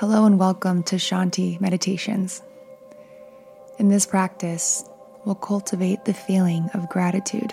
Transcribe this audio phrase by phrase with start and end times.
[0.00, 2.42] Hello and welcome to Shanti Meditations.
[3.78, 4.82] In this practice,
[5.26, 7.52] we'll cultivate the feeling of gratitude.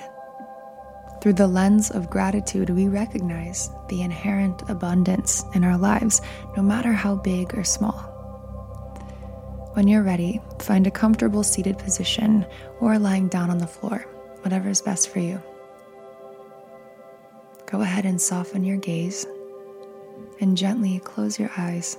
[1.19, 6.21] Through the lens of gratitude, we recognize the inherent abundance in our lives,
[6.55, 7.99] no matter how big or small.
[9.73, 12.45] When you're ready, find a comfortable seated position
[12.79, 14.05] or lying down on the floor,
[14.43, 15.43] whatever is best for you.
[17.65, 19.25] Go ahead and soften your gaze
[20.39, 21.97] and gently close your eyes.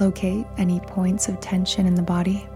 [0.00, 2.46] Locate any points of tension in the body.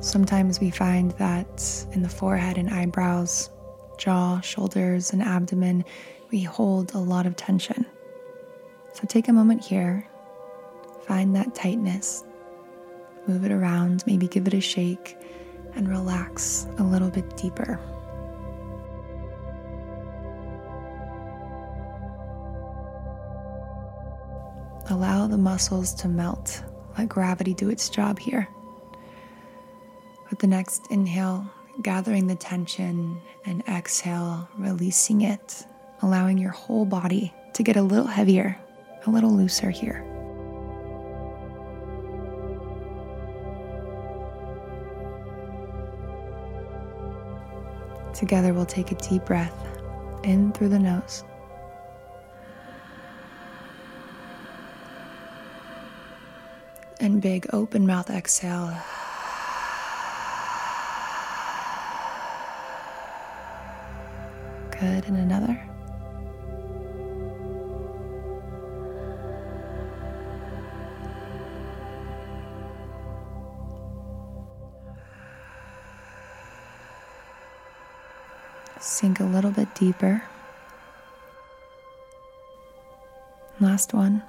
[0.00, 3.50] Sometimes we find that in the forehead and eyebrows,
[3.96, 5.84] jaw, shoulders, and abdomen,
[6.30, 7.84] we hold a lot of tension.
[8.94, 10.06] So take a moment here,
[11.06, 12.24] find that tightness,
[13.26, 15.16] move it around, maybe give it a shake,
[15.74, 17.80] and relax a little bit deeper.
[24.90, 26.62] Allow the muscles to melt.
[26.96, 28.48] Let gravity do its job here.
[30.30, 31.46] With the next inhale,
[31.82, 35.66] gathering the tension, and exhale, releasing it,
[36.00, 38.58] allowing your whole body to get a little heavier,
[39.06, 40.04] a little looser here.
[48.14, 49.54] Together, we'll take a deep breath
[50.24, 51.24] in through the nose.
[57.00, 58.76] And big open mouth exhale.
[64.70, 65.60] Good, and another.
[78.80, 80.22] Sink a little bit deeper.
[83.60, 84.22] Last one.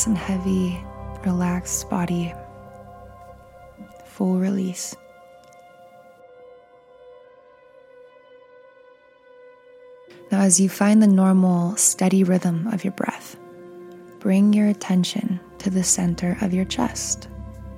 [0.00, 0.82] Nice and heavy,
[1.26, 2.32] relaxed body,
[4.06, 4.96] full release.
[10.32, 13.36] Now, as you find the normal, steady rhythm of your breath,
[14.20, 17.28] bring your attention to the center of your chest,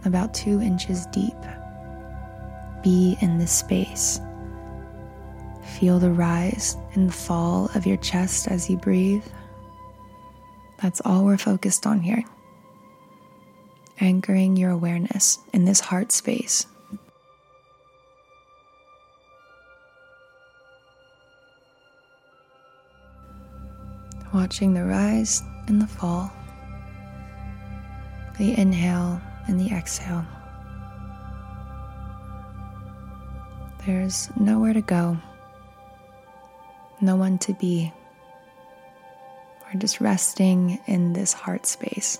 [0.04, 1.34] about two inches deep.
[2.84, 4.20] Be in this space.
[5.80, 9.26] Feel the rise and fall of your chest as you breathe.
[10.82, 12.24] That's all we're focused on here.
[14.00, 16.66] Anchoring your awareness in this heart space.
[24.34, 26.32] Watching the rise and the fall,
[28.38, 30.26] the inhale and the exhale.
[33.86, 35.16] There's nowhere to go,
[37.00, 37.92] no one to be
[39.78, 42.18] just resting in this heart space.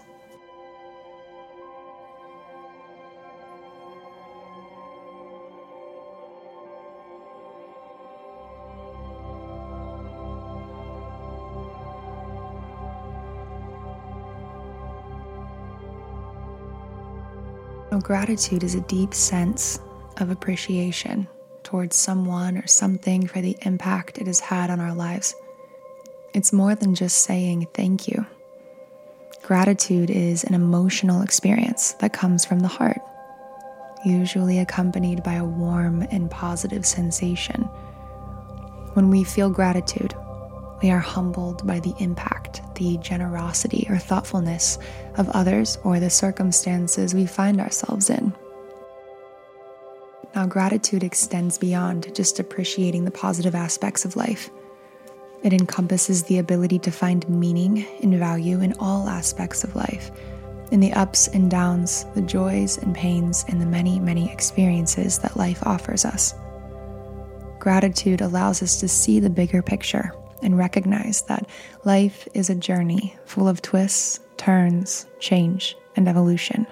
[18.02, 19.80] gratitude is a deep sense
[20.18, 21.26] of appreciation
[21.62, 25.34] towards someone or something for the impact it has had on our lives.
[26.34, 28.24] It's more than just saying thank you.
[29.42, 33.00] Gratitude is an emotional experience that comes from the heart,
[34.04, 37.62] usually accompanied by a warm and positive sensation.
[38.94, 40.14] When we feel gratitude,
[40.82, 44.78] we are humbled by the impact, the generosity, or thoughtfulness
[45.16, 48.32] of others or the circumstances we find ourselves in.
[50.34, 54.48] Now, gratitude extends beyond just appreciating the positive aspects of life.
[55.42, 60.10] It encompasses the ability to find meaning and value in all aspects of life,
[60.70, 65.36] in the ups and downs, the joys and pains, and the many, many experiences that
[65.36, 66.34] life offers us.
[67.58, 70.12] Gratitude allows us to see the bigger picture
[70.42, 71.48] and recognize that
[71.84, 76.66] life is a journey full of twists, turns, change, and evolution.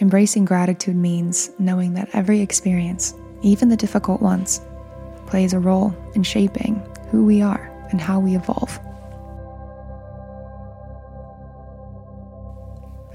[0.00, 4.60] Embracing gratitude means knowing that every experience, even the difficult ones,
[5.34, 6.76] plays a role in shaping
[7.10, 8.78] who we are and how we evolve.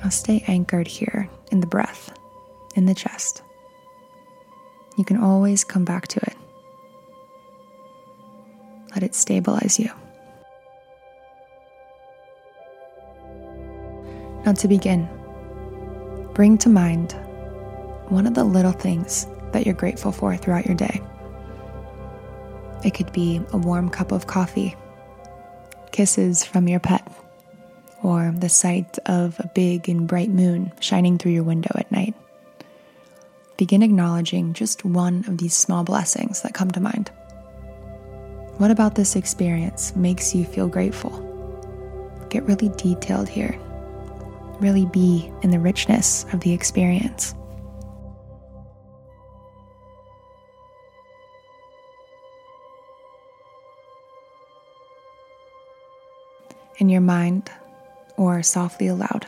[0.03, 2.11] Now stay anchored here in the breath,
[2.75, 3.41] in the chest.
[4.97, 6.35] You can always come back to it.
[8.93, 9.89] let it stabilize you.
[14.45, 15.07] Now, to begin,
[16.33, 17.13] bring to mind
[18.09, 21.01] one of the little things that you're grateful for throughout your day.
[22.83, 24.75] It could be a warm cup of coffee,
[25.91, 27.05] kisses from your pet,
[28.01, 32.15] or the sight of a big and bright moon shining through your window at night.
[33.57, 37.11] Begin acknowledging just one of these small blessings that come to mind.
[38.57, 41.25] What about this experience makes you feel grateful?
[42.29, 43.59] Get really detailed here.
[44.59, 47.35] Really be in the richness of the experience.
[56.89, 57.51] In your mind,
[58.17, 59.27] or softly aloud,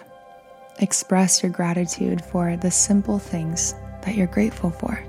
[0.79, 5.05] express your gratitude for the simple things that you're grateful for.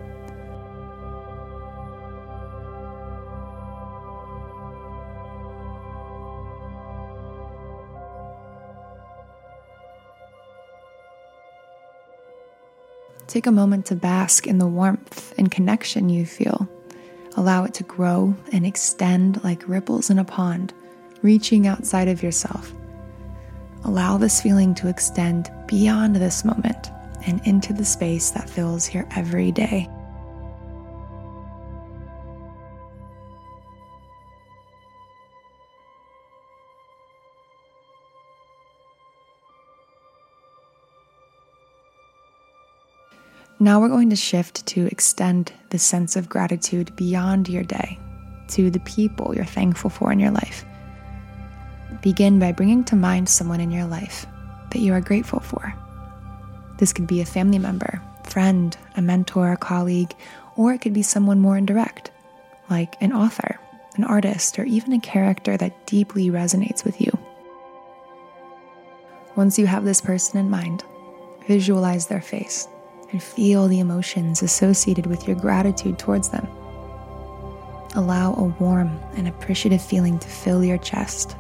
[13.28, 16.68] Take a moment to bask in the warmth and connection you feel.
[17.34, 20.74] Allow it to grow and extend like ripples in a pond,
[21.22, 22.72] reaching outside of yourself.
[23.84, 26.90] Allow this feeling to extend beyond this moment
[27.26, 29.88] and into the space that fills your every day.
[43.62, 47.96] Now we're going to shift to extend the sense of gratitude beyond your day
[48.48, 50.64] to the people you're thankful for in your life.
[52.02, 54.26] Begin by bringing to mind someone in your life
[54.70, 55.74] that you are grateful for.
[56.78, 60.12] This could be a family member, friend, a mentor, a colleague,
[60.56, 62.10] or it could be someone more indirect,
[62.68, 63.60] like an author,
[63.96, 67.16] an artist, or even a character that deeply resonates with you.
[69.36, 70.82] Once you have this person in mind,
[71.46, 72.66] visualize their face
[73.12, 76.46] and feel the emotions associated with your gratitude towards them.
[77.94, 81.36] Allow a warm and appreciative feeling to fill your chest.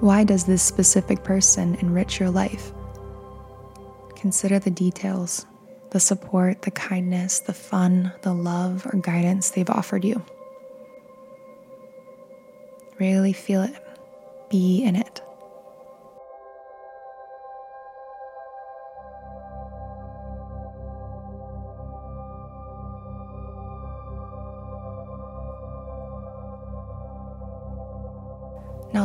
[0.00, 2.72] Why does this specific person enrich your life?
[4.16, 5.46] Consider the details
[5.90, 10.24] the support, the kindness, the fun, the love, or guidance they've offered you.
[13.00, 13.74] Really feel it,
[14.48, 15.20] be in it.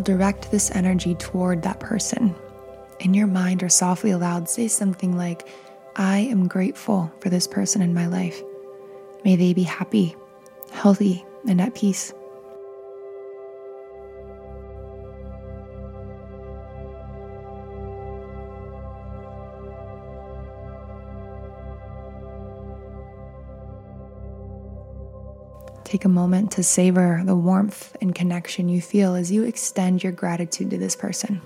[0.06, 2.34] Direct this energy toward that person.
[3.02, 5.48] In your mind or softly aloud, say something like,
[5.98, 8.42] I am grateful for this person in my life.
[9.26, 10.16] May they be happy,
[10.72, 12.14] healthy, and at peace.
[25.86, 30.12] Take a moment to savor the warmth and connection you feel as you extend your
[30.12, 31.42] gratitude to this person.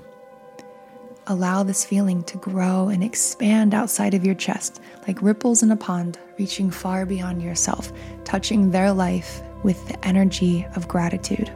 [1.28, 5.76] Allow this feeling to grow and expand outside of your chest like ripples in a
[5.76, 7.92] pond, reaching far beyond yourself,
[8.24, 11.52] touching their life with the energy of gratitude.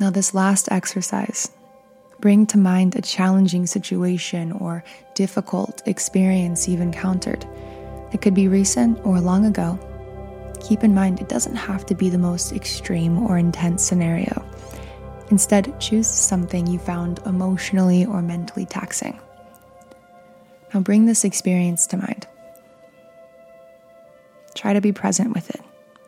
[0.00, 1.50] Now, this last exercise,
[2.18, 4.82] bring to mind a challenging situation or
[5.14, 7.46] difficult experience you've encountered.
[8.12, 9.78] It could be recent or long ago.
[10.60, 14.44] Keep in mind, it doesn't have to be the most extreme or intense scenario.
[15.30, 19.18] Instead, choose something you found emotionally or mentally taxing.
[20.72, 22.26] Now, bring this experience to mind.
[24.54, 25.60] Try to be present with it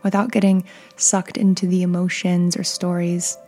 [0.03, 0.65] without getting
[0.97, 3.39] sucked into the emotions or stories.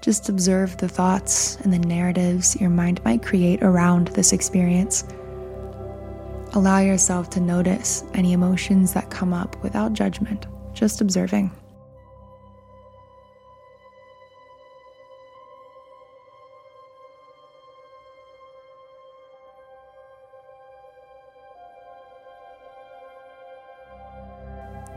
[0.00, 5.04] Just observe the thoughts and the narratives your mind might create around this experience.
[6.54, 11.50] Allow yourself to notice any emotions that come up without judgment, just observing.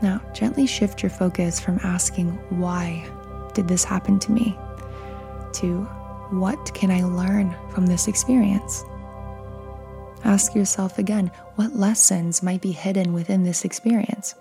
[0.00, 3.08] Now, gently shift your focus from asking, Why
[3.54, 4.58] did this happen to me?
[5.62, 5.84] To
[6.30, 8.84] what can I learn from this experience?
[10.24, 14.34] Ask yourself again what lessons might be hidden within this experience?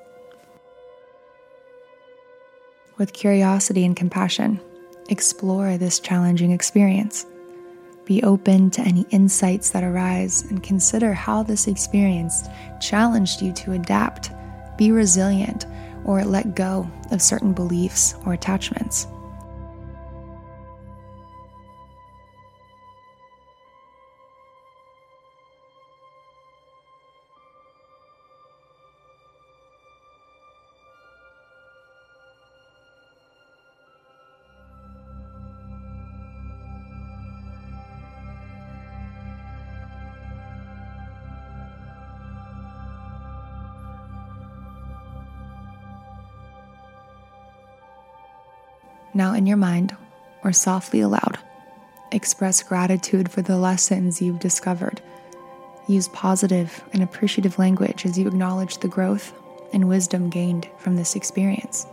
[2.98, 4.60] With curiosity and compassion,
[5.10, 7.26] explore this challenging experience
[8.06, 12.48] Be open to any insights that arise and consider how this experience
[12.80, 14.32] challenged you to adapt,
[14.78, 15.66] be resilient,
[16.04, 19.08] or let go of certain beliefs or attachments.
[49.14, 49.96] Now, in your mind,
[50.44, 51.38] or softly aloud,
[52.12, 55.02] express gratitude for the lessons you've discovered.
[55.88, 59.34] Use positive and appreciative language as you acknowledge the growth
[59.74, 61.86] and wisdom gained from this experience.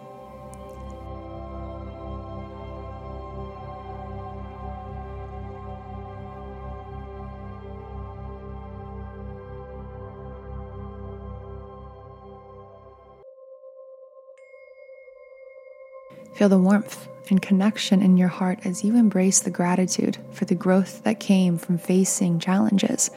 [16.38, 20.54] Feel the warmth and connection in your heart as you embrace the gratitude for the
[20.54, 23.10] growth that came from facing challenges,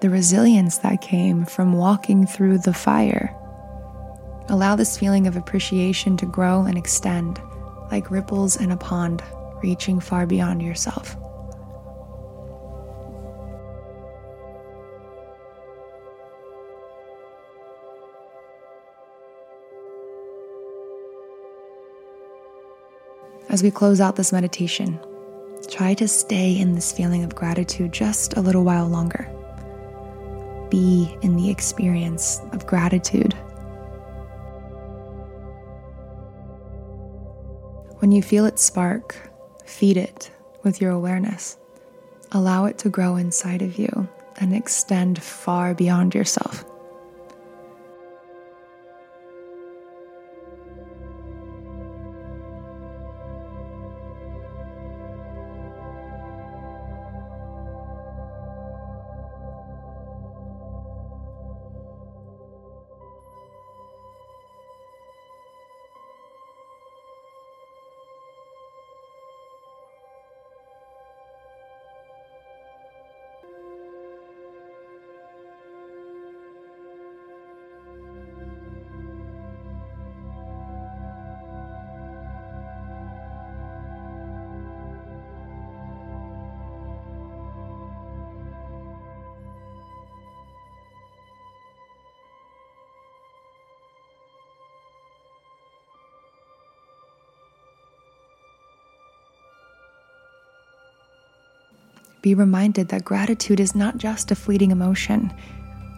[0.00, 3.32] the resilience that came from walking through the fire.
[4.48, 7.40] Allow this feeling of appreciation to grow and extend
[7.92, 9.22] like ripples in a pond,
[9.62, 11.16] reaching far beyond yourself.
[23.56, 25.00] As we close out this meditation,
[25.70, 29.26] try to stay in this feeling of gratitude just a little while longer.
[30.68, 33.32] Be in the experience of gratitude.
[38.00, 39.16] When you feel it spark,
[39.64, 40.30] feed it
[40.62, 41.56] with your awareness.
[42.32, 46.62] Allow it to grow inside of you and extend far beyond yourself.
[102.26, 105.32] Be reminded that gratitude is not just a fleeting emotion,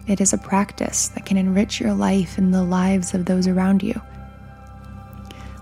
[0.05, 3.81] it is a practice that can enrich your life and the lives of those around
[3.81, 3.99] you.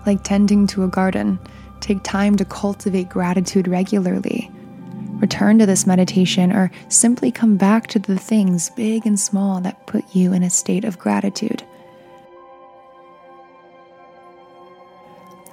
[0.04, 1.38] Like tending to a garden,
[1.80, 4.50] take time to cultivate gratitude regularly.
[5.14, 9.86] Return to this meditation or simply come back to the things, big and small, that
[9.86, 11.62] put you in a state of gratitude.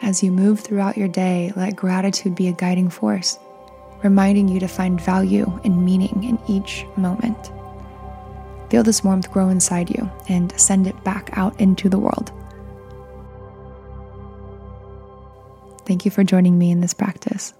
[0.01, 3.39] As you move throughout your day, let gratitude be a guiding force
[4.05, 7.51] reminding you to find value and meaning in each moment.
[8.69, 12.31] Feel this warmth grow inside you and send it back out into the world.
[15.87, 17.53] Thank you for joining me in this practice.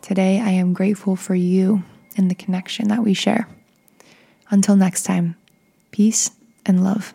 [0.00, 1.82] Today, I am grateful for you
[2.16, 3.48] and the connection that we share.
[4.50, 5.34] Until next time,
[5.90, 6.30] peace
[6.64, 7.12] and love.